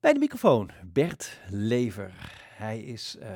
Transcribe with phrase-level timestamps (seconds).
[0.00, 2.12] Bij de microfoon Bert Lever.
[2.54, 3.28] Hij is uh,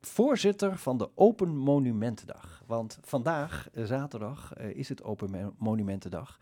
[0.00, 2.62] voorzitter van de Open Monumentendag.
[2.66, 6.38] Want vandaag, zaterdag, uh, is het Open Monumentendag.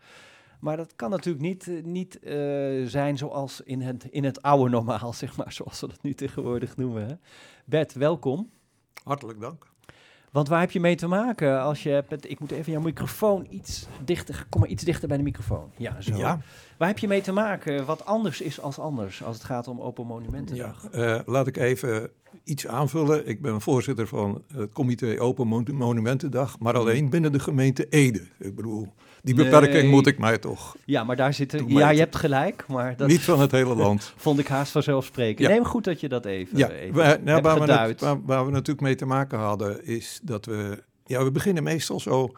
[0.59, 2.19] Maar dat kan natuurlijk niet, niet
[2.85, 6.77] zijn zoals in het, in het oude normaal, zeg maar, zoals we dat nu tegenwoordig
[6.77, 7.07] noemen.
[7.07, 7.15] Hè?
[7.65, 8.49] Bert, welkom.
[9.03, 9.71] Hartelijk dank.
[10.31, 12.29] Want waar heb je mee te maken als je hebt...
[12.29, 14.45] Ik moet even jouw microfoon iets dichter...
[14.49, 15.71] Kom maar iets dichter bij de microfoon.
[15.77, 16.15] Ja, zo.
[16.15, 16.39] Ja.
[16.77, 19.81] Waar heb je mee te maken wat anders is als anders als het gaat om
[19.81, 20.87] Open Monumentendag?
[20.91, 22.09] Ja, uh, laat ik even
[22.43, 23.27] iets aanvullen.
[23.27, 28.27] Ik ben voorzitter van het comité Open Monumentendag, maar alleen binnen de gemeente Ede.
[28.39, 28.87] Ik bedoel,
[29.23, 30.75] die beperking moet ik mij toch.
[30.85, 31.67] Ja, maar daar zitten.
[31.67, 34.13] Ja, je hebt gelijk, maar dat niet van het hele land.
[34.17, 35.47] Vond ik haast vanzelfsprekend.
[35.47, 35.53] Ja.
[35.53, 36.57] Neem goed dat je dat even.
[36.57, 39.85] Ja, even waar, nou, waar, we het, waar, waar, we natuurlijk mee te maken hadden,
[39.85, 40.83] is dat we.
[41.05, 42.31] Ja, we beginnen meestal zo.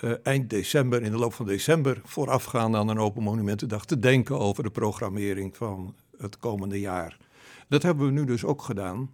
[0.00, 4.38] Uh, eind december, in de loop van december, voorafgaand aan een Open Monumentendag, te denken
[4.38, 7.16] over de programmering van het komende jaar.
[7.68, 9.10] Dat hebben we nu dus ook gedaan.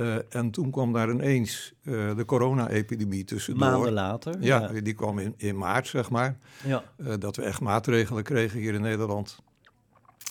[0.00, 3.70] Uh, en toen kwam daar ineens uh, de corona-epidemie tussendoor.
[3.70, 4.36] Maanden later.
[4.40, 6.38] Ja, ja, die kwam in, in maart, zeg maar.
[6.64, 6.84] Ja.
[6.96, 9.42] Uh, dat we echt maatregelen kregen hier in Nederland.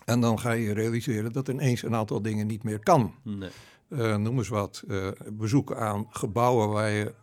[0.06, 3.14] En dan ga je realiseren dat ineens een aantal dingen niet meer kan.
[3.24, 3.50] Nee.
[4.18, 4.84] noem eens wat,
[5.32, 7.14] bezoeken aan gebouwen waar je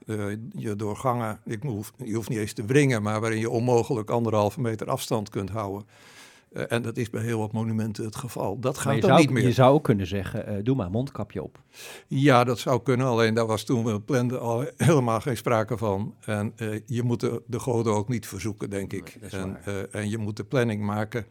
[0.56, 4.10] je door gangen, ik hoef, je hoeft niet eens te wringen, maar waarin je onmogelijk
[4.10, 5.86] anderhalve meter afstand kunt houden.
[6.54, 8.58] Uh, en dat is bij heel wat monumenten het geval.
[8.58, 9.42] Dat gaat dan zou, niet meer.
[9.42, 11.60] Je zou ook kunnen zeggen, uh, doe maar mondkapje op.
[12.06, 13.06] Ja, dat zou kunnen.
[13.06, 16.14] Alleen daar was toen we planden al helemaal geen sprake van.
[16.20, 19.18] En uh, je moet de, de goden ook niet verzoeken, denk ik.
[19.30, 19.56] en,
[19.90, 21.26] en je moet de planning maken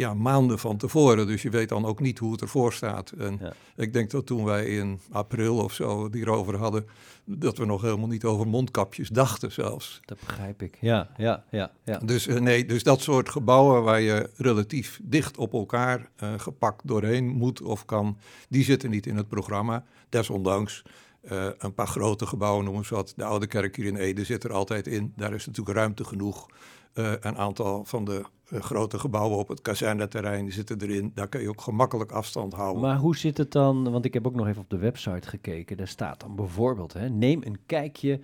[0.00, 1.26] ja, maanden van tevoren.
[1.26, 3.10] Dus je weet dan ook niet hoe het ervoor staat.
[3.10, 3.52] En ja.
[3.76, 6.86] ik denk dat toen wij in april of zo hierover hadden,
[7.24, 10.00] dat we nog helemaal niet over mondkapjes dachten zelfs.
[10.04, 11.70] Dat begrijp ik, ja, ja, ja.
[11.84, 11.98] ja.
[11.98, 16.86] Dus, uh, nee, dus dat soort gebouwen waar je relatief dicht op elkaar uh, gepakt
[16.86, 18.16] doorheen moet of kan,
[18.48, 19.84] die zitten niet in het programma.
[20.08, 20.82] Desondanks
[21.22, 23.12] uh, een paar grote gebouwen, noemen ze wat.
[23.16, 25.12] De Oude Kerk hier in Ede zit er altijd in.
[25.16, 26.46] Daar is natuurlijk ruimte genoeg.
[26.94, 31.12] Uh, een aantal van de uh, grote gebouwen op het kazerneterrein zitten erin.
[31.14, 32.82] Daar kun je ook gemakkelijk afstand houden.
[32.82, 33.90] Maar hoe zit het dan?
[33.90, 35.76] Want ik heb ook nog even op de website gekeken.
[35.76, 38.20] Daar staat dan bijvoorbeeld: hè, neem een kijkje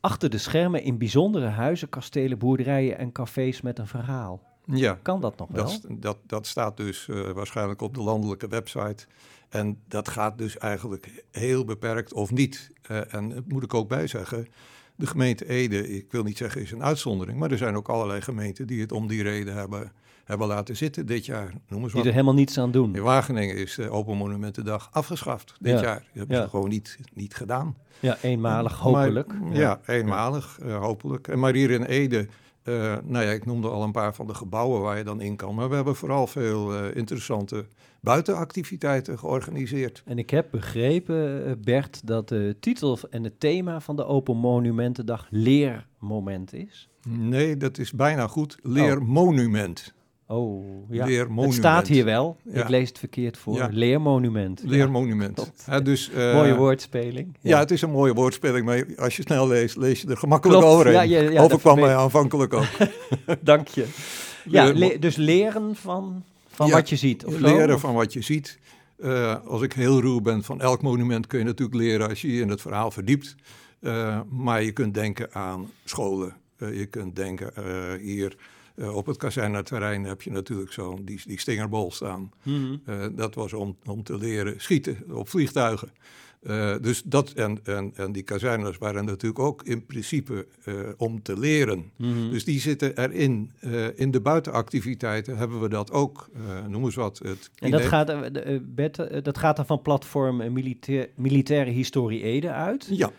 [0.00, 4.48] achter de schermen in bijzondere huizen, kastelen, boerderijen en cafés met een verhaal.
[4.64, 5.64] Ja, kan dat nog wel?
[5.64, 9.06] Dat, dat, dat staat dus uh, waarschijnlijk op de landelijke website.
[9.48, 12.70] En dat gaat dus eigenlijk heel beperkt of niet.
[13.08, 14.46] En dat moet ik ook bij zeggen.
[15.00, 18.20] De gemeente Ede, ik wil niet zeggen is een uitzondering, maar er zijn ook allerlei
[18.20, 19.92] gemeenten die het om die reden hebben,
[20.24, 21.52] hebben laten zitten dit jaar.
[21.68, 22.94] Noem eens die er helemaal niets aan doen.
[22.96, 25.82] In Wageningen is de Open Monumentendag afgeschaft dit ja.
[25.82, 25.98] jaar.
[25.98, 26.42] Dat hebben ja.
[26.42, 27.76] ze gewoon niet, niet gedaan.
[28.00, 29.40] Ja, eenmalig hopelijk.
[29.40, 29.60] Maar, ja.
[29.60, 29.94] ja.
[29.94, 31.28] eenmalig uh, hopelijk.
[31.28, 32.28] En maar hier in Ede,
[32.70, 35.36] uh, nou ja, ik noemde al een paar van de gebouwen waar je dan in
[35.36, 35.54] kan.
[35.54, 37.64] Maar we hebben vooral veel uh, interessante
[38.00, 40.02] buitenactiviteiten georganiseerd.
[40.06, 45.26] En ik heb begrepen, Bert, dat de titel en het thema van de Open Monumentendag
[45.30, 46.88] leermoment is.
[47.08, 48.58] Nee, dat is bijna goed.
[48.62, 49.94] Leermonument.
[50.30, 51.04] Oh, ja.
[51.04, 51.54] Leermonument.
[51.54, 52.36] Het staat hier wel.
[52.42, 52.62] Ja.
[52.62, 53.56] Ik lees het verkeerd voor.
[53.56, 53.68] Ja.
[53.72, 54.62] Leermonument.
[54.64, 55.52] Leermonument.
[55.66, 57.36] Ja, dus, uh, mooie woordspeling.
[57.40, 57.58] Ja.
[57.58, 60.90] het is een mooie woordspeling, maar als je snel leest, lees je er gemakkelijk over.
[60.92, 62.66] Ja, ja, Overkwam mij aanvankelijk ook.
[63.40, 63.86] Dank je.
[64.44, 67.24] Ja, le dus leren van van wat je ziet?
[67.24, 68.58] Of leren van wat je ziet.
[68.98, 72.34] Uh, als ik heel ruw ben van elk monument kun je natuurlijk leren als je
[72.34, 73.34] je in het verhaal verdiept.
[73.80, 76.34] Uh, maar je kunt denken aan scholen.
[76.56, 77.52] Je kunt denken
[78.00, 78.36] hier
[78.82, 82.32] op het kazerneterrein heb je natuurlijk zo'n die, die stingerbol staan.
[82.42, 83.16] Mm -hmm.
[83.16, 85.90] dat was om, om te leren schieten op vliegtuigen.
[86.42, 91.22] Uh, dus dat en, en, en die kazernes waren natuurlijk ook in principe uh, om
[91.22, 91.90] te leren.
[91.96, 92.30] Mm -hmm.
[92.30, 93.52] Dus die zitten erin.
[93.60, 96.30] Uh, in de buitenactiviteiten hebben we dat ook,
[96.68, 97.20] noem eens wat.
[97.24, 98.32] Het en dat gaat,
[98.74, 102.88] Bert, dat gaat dan van platform militair, Militaire Historie Ede uit?
[102.90, 103.10] Ja.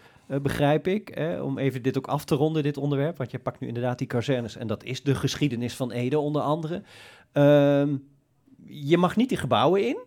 [0.42, 3.18] Begrijp ik, om even dit ook af te ronden, dit onderwerp.
[3.18, 6.42] Want je pakt nu inderdaad die kazernes en dat is de geschiedenis van Ede onder
[6.42, 6.84] andere.
[7.32, 7.96] Ehm,
[8.66, 9.98] je mag niet die gebouwen in.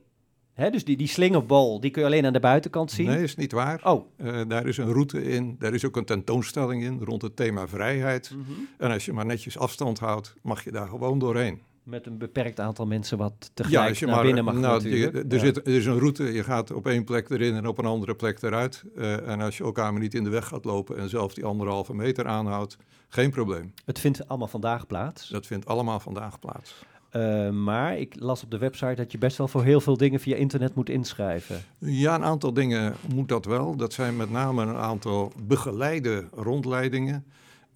[0.54, 3.06] Hè, dus die, die slingerbol, die kun je alleen aan de buitenkant zien?
[3.06, 3.80] Nee, is niet waar.
[3.84, 4.06] Oh.
[4.16, 7.68] Uh, daar is een route in, daar is ook een tentoonstelling in rond het thema
[7.68, 8.30] vrijheid.
[8.34, 8.68] Mm -hmm.
[8.78, 11.60] En als je maar netjes afstand houdt, mag je daar gewoon doorheen.
[11.84, 14.90] Met een beperkt aantal mensen wat tegelijk ja, als je naar maar, binnen mag nou,
[14.90, 15.38] er, ja.
[15.38, 18.14] zit, er is een route, je gaat op één plek erin en op een andere
[18.14, 18.84] plek eruit.
[18.96, 21.44] Uh, en als je elkaar maar niet in de weg gaat lopen en zelf die
[21.44, 22.76] anderhalve meter aanhoudt,
[23.08, 23.72] geen probleem.
[23.84, 25.28] Het vindt allemaal vandaag plaats?
[25.28, 26.74] Dat vindt allemaal vandaag plaats.
[27.12, 30.20] Uh, maar ik las op de website dat je best wel voor heel veel dingen
[30.20, 31.62] via internet moet inschrijven.
[31.78, 33.76] Ja, een aantal dingen moet dat wel.
[33.76, 37.24] Dat zijn met name een aantal begeleide rondleidingen.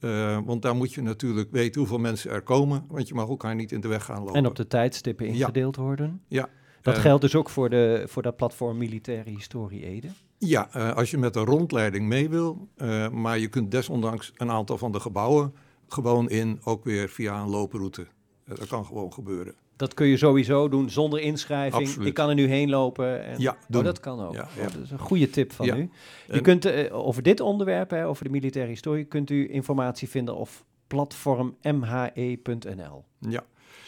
[0.00, 3.54] Uh, want daar moet je natuurlijk weten hoeveel mensen er komen, want je mag elkaar
[3.54, 4.34] niet in de weg gaan lopen.
[4.34, 5.82] En op de tijdstippen ingedeeld ja.
[5.82, 6.22] worden.
[6.28, 6.48] Ja,
[6.82, 10.08] Dat Eh, geldt dus ook voor, de, voor dat platform Militaire Historie Ede.
[10.38, 14.50] Ja, eh, als je met een rondleiding mee wil, eh, maar je kunt desondanks een
[14.50, 15.52] aantal van de gebouwen
[15.88, 18.06] gewoon in, ook weer via een looproute.
[18.44, 19.54] Eh, dat kan gewoon gebeuren.
[19.78, 21.86] Dat kun je sowieso doen zonder inschrijving.
[21.86, 22.08] Absoluut.
[22.08, 23.24] Ik kan er nu heen lopen.
[23.24, 23.40] En...
[23.40, 24.34] Ja, oh, dat kan ook.
[24.34, 25.76] Ja, Oh, dat is een goede tip van Ja.
[25.76, 25.90] u.
[26.26, 30.08] Je En- kunt eh, over dit onderwerp, hè, over de militaire historie, kunt u informatie
[30.08, 30.48] vinden op
[30.86, 33.04] platformmhe.nl.
[33.18, 33.30] Ja, Dus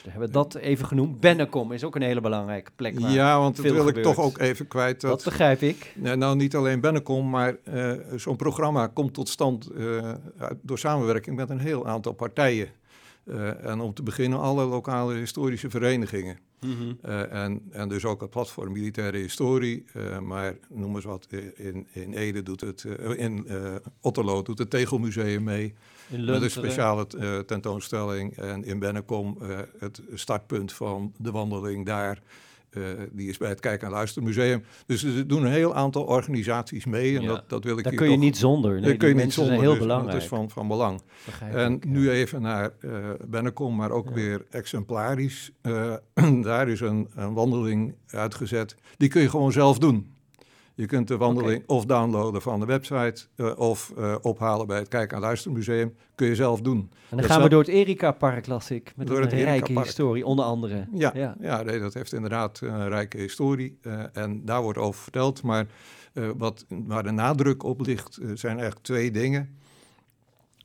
[0.03, 1.21] daar hebben we dat even genoemd.
[1.21, 3.01] Bennekom is ook een hele belangrijke plek.
[3.01, 5.01] Waar ja want dat wil ik toch ook even kwijt.
[5.01, 5.93] dat Dat, begrijp ik.
[5.97, 10.13] Nou, niet alleen Bennekom, maar eh, zo'n programma komt tot stand eh,
[10.63, 12.69] door samenwerking met een heel aantal partijen.
[13.31, 16.39] Eh, en om te beginnen alle lokale historische verenigingen.
[17.03, 19.85] Eh, en, en dus ook het platform Militaire Historie.
[19.93, 22.85] eh, maar noem eens wat, in, in Ede doet het,
[23.17, 23.47] in
[24.01, 25.75] Otterlo doet het Tegelmuseum mee.
[26.07, 27.07] Met een speciale
[27.47, 28.37] tentoonstelling.
[28.37, 29.39] En in Bennekom
[29.79, 32.23] het startpunt van de wandeling daar.
[32.71, 32.83] Eh,
[33.13, 34.65] die is bij het Kijk- en Luistermuseum.
[34.87, 37.17] Dus er doen een heel aantal organisaties mee.
[37.17, 37.29] En Ja.
[37.29, 38.81] dat, dat wil ik Daar kun je toch- niet zonder.
[38.81, 39.53] Nee, kun je niet zonder.
[39.53, 40.13] zijn heel dus belangrijk.
[40.13, 41.01] Dat is van, van belang.
[41.25, 41.91] Begrijp En ik, ja.
[41.91, 42.91] nu even naar eh
[43.29, 44.15] Bennekom, maar ook Ja.
[44.15, 45.51] weer exemplarisch.
[45.63, 45.95] Eh,
[46.43, 48.75] daar is een, een wandeling uitgezet.
[48.97, 50.15] Die kun je gewoon zelf doen.
[50.81, 54.89] Je kunt de wandeling of downloaden van de website eh, of eh, ophalen bij het
[54.89, 55.95] Kijk- en Luistermuseum.
[56.15, 56.79] Kun je zelf doen.
[56.79, 58.93] En dan dat gaan we door het Erika-park, las ik.
[58.97, 60.87] Met Door een het rijke historie, onder andere.
[60.93, 61.37] Ja, Ja.
[61.41, 61.63] ja.
[61.63, 63.79] nee, dat heeft inderdaad een rijke historie.
[63.83, 65.43] eh, en daar wordt over verteld.
[65.43, 65.67] Maar
[66.13, 69.59] eh, wat, waar de nadruk op ligt, eh, zijn eigenlijk twee dingen.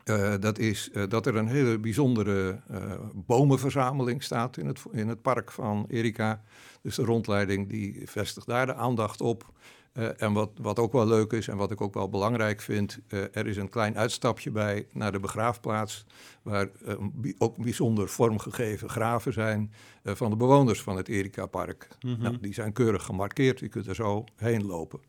[0.04, 5.08] Eh, dat is eh, dat er een hele bijzondere eh, bomenverzameling staat in het, in
[5.08, 6.42] het park van Erika.
[6.82, 9.54] Dus de rondleiding die vestigt daar de aandacht op.
[9.96, 13.00] Eh, en wat, wat ook wel leuk is en wat ik ook wel belangrijk vind,
[13.08, 16.06] eh, er is een klein uitstapje bij naar de begraafplaats,
[16.42, 16.94] waar eh,
[17.38, 19.72] ook bijzonder vormgegeven graven zijn
[20.04, 21.88] van de bewoners van het Erika-park.
[22.00, 22.22] Mhm.
[22.22, 25.00] Nou, die zijn keurig gemarkeerd, je kunt er zo heen lopen.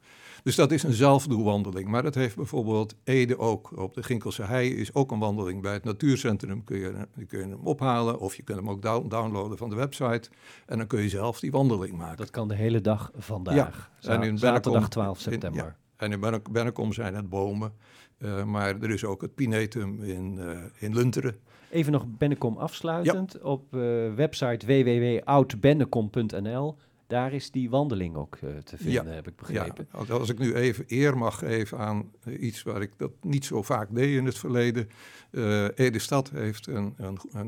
[0.42, 1.88] Dus dat is een zelfdoelwandeling.
[1.88, 3.78] Maar dat heeft bijvoorbeeld Ede ook.
[3.78, 6.64] Op de Ginkelse Hei is ook een wandeling bij het natuurcentrum.
[6.64, 9.70] Kun je, die kun je hem ophalen of je kunt hem ook down- downloaden van
[9.70, 10.30] de website.
[10.66, 12.16] En dan kun je zelf die wandeling maken.
[12.16, 13.90] Dat kan de hele dag vandaag.
[13.98, 15.64] Za- en in zaterdag Bennekom- 12 in- september.
[15.64, 15.76] ja.
[15.96, 17.72] En in Benne- Bennekom zijn het bomen.
[18.18, 21.36] eh, maar er is ook het Pinetum in, eh, in Lunteren.
[21.70, 23.42] Even nog Bennekom afsluitend.
[23.42, 23.80] Op eh,
[24.14, 26.76] website www.oudbennekom.nl.
[27.06, 29.88] Daar is die wandeling ook eh, te vinden, heb ik Ja, begrepen.
[29.90, 33.44] als- als ik nu even eer mag geven aan eh, iets waar ik dat niet
[33.44, 34.88] zo vaak deed in het verleden.
[35.30, 36.94] Eh Edestad heeft een,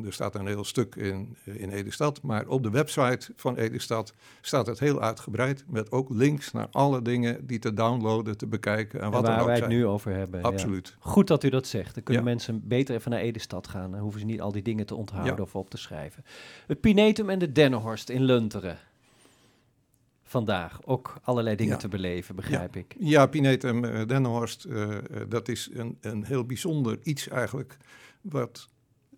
[0.05, 4.67] er staat een heel stuk in, in Edestad, maar op de website van Edestad staat
[4.67, 9.05] het heel uitgebreid met ook links naar alle dingen die te downloaden, te bekijken en
[9.07, 9.77] En wat dan waar ook wij het zijn.
[9.79, 10.41] nu over hebben.
[10.41, 10.47] ja.
[10.47, 10.97] Absoluut.
[10.99, 11.95] Goed dat u dat zegt.
[11.95, 12.29] Dan kunnen Ja.
[12.29, 13.91] mensen beter even naar Edestad gaan.
[13.91, 15.43] Dan hoeven ze niet al die dingen te onthouden Ja.
[15.43, 16.25] of op te schrijven.
[16.67, 18.79] Het Pinetum en de Dennenhorst in Lunteren.
[20.29, 21.79] Vandaag ook allerlei dingen Ja.
[21.79, 22.97] te beleven, begrijp ik.
[22.99, 27.77] Ja, uh, Dennenhorst, eh, eh, dat is een, een heel bijzonder iets eigenlijk.
[28.21, 28.69] Wat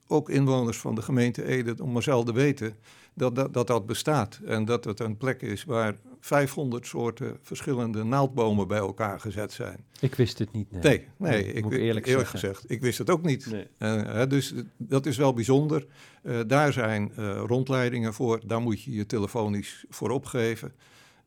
[0.07, 2.75] ook inwoners van de gemeente Ede om maar zelden weten
[3.15, 4.41] dat dat, dat dat bestaat.
[4.45, 9.85] En dat het een plek is waar 500 soorten verschillende naaldbomen bij elkaar gezet zijn.
[10.01, 10.71] Ik wist het niet.
[10.71, 13.47] Nee, Nee, nee, moet ik, ik eerlijk gezegd, ik wist het ook niet.
[13.79, 14.27] Nee.
[14.27, 15.87] Dus dat is wel bijzonder.
[16.23, 20.73] Eh, daar zijn eh, rondleidingen voor, daar moet je je telefonisch voor opgeven.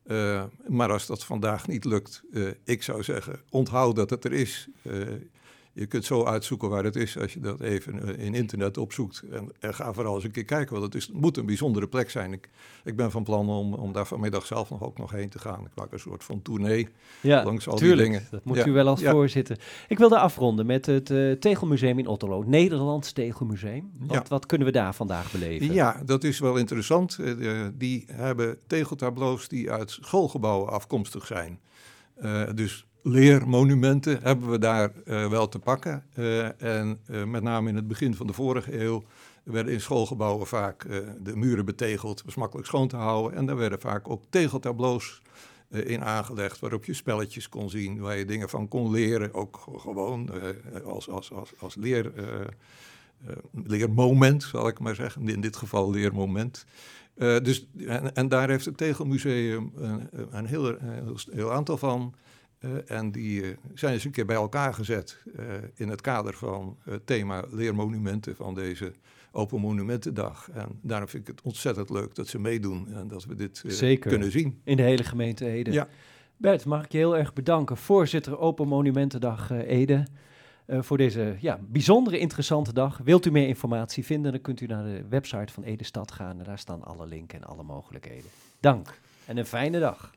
[0.04, 4.32] Eh, maar als dat vandaag niet lukt, eh, ik zou zeggen, onthoud dat het er
[4.32, 4.68] is.
[5.74, 9.22] Je kunt zo uitzoeken waar het is als je dat even eh, in internet opzoekt.
[9.30, 12.10] En, en ga vooral eens een keer kijken, want het is, moet een bijzondere plek
[12.10, 12.32] zijn.
[12.32, 12.48] Ik,
[12.84, 15.60] ik ben van plan om, om daar vanmiddag zelf nog ook nog heen te gaan.
[15.64, 16.88] Ik maak een soort van tournee
[17.20, 18.00] Ja, langs al tuurlijk.
[18.00, 18.26] die dingen.
[18.30, 19.10] Dat moet Ja, u wel als ja.
[19.10, 19.58] voorzitter.
[19.88, 22.42] Ik wilde afronden met het eh, Tegelmuseum in Otterlo.
[22.46, 23.92] Nederlands Tegelmuseum.
[23.98, 25.72] Wat, wat kunnen we daar vandaag beleven?
[25.72, 27.18] Ja, dat is wel interessant.
[27.18, 31.60] Eh, die hebben tegeltableaus die uit schoolgebouwen afkomstig zijn.
[32.54, 36.04] Dus leermonumenten hebben we daar eh, wel te pakken.
[36.14, 39.04] Eh, en eh, met name in het begin van de vorige eeuw
[39.42, 40.86] werden in schoolgebouwen vaak
[41.20, 42.22] de muren betegeld.
[42.24, 43.38] was makkelijk schoon te houden.
[43.38, 45.22] En daar werden vaak ook tegeltableaus
[45.68, 49.34] in aangelegd waarop je spelletjes kon zien, waar je dingen van kon leren.
[49.34, 50.30] Ook gewoon
[50.84, 52.12] als, als, als, als leer...
[53.52, 55.28] leermoment, zal ik maar zeggen.
[55.28, 56.64] In dit geval leermoment.
[57.14, 62.14] Dus, en, en daar heeft het Tegelmuseum een, een, heel, een heel aantal van.
[62.58, 65.44] Eh, en die eh, zijn eens een keer bij elkaar gezet eh,
[65.74, 68.92] in het kader van het thema leermonumenten van deze
[69.32, 70.50] Open Monumentendag.
[70.50, 74.10] En daarom vind ik het ontzettend leuk dat ze meedoen en dat we dit Zeker.
[74.10, 74.60] kunnen zien.
[74.64, 75.72] In de hele gemeente Ede.
[75.72, 75.88] Ja.
[76.36, 77.76] Bert, mag ik je heel erg bedanken.
[77.76, 80.06] Voorzitter Open Monumentendag Ede.
[80.66, 82.98] voor deze ja, bijzondere interessante dag.
[83.04, 86.38] Wilt u meer informatie vinden, dan kunt u naar de website van Ede Stad gaan.
[86.38, 88.30] En daar staan alle linken en alle mogelijkheden.
[88.60, 89.00] Dank.
[89.26, 90.10] En een fijne dag.